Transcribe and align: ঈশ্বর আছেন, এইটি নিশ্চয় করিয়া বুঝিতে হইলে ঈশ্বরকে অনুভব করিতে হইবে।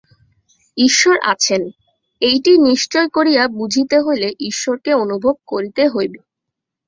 ঈশ্বর 0.77 1.15
আছেন, 1.31 1.61
এইটি 2.21 2.51
নিশ্চয় 2.69 3.07
করিয়া 3.09 3.43
বুঝিতে 3.59 3.97
হইলে 3.99 4.29
ঈশ্বরকে 4.49 4.91
অনুভব 5.03 5.35
করিতে 5.47 5.83
হইবে। 5.87 6.19